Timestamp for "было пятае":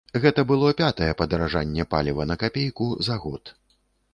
0.51-1.09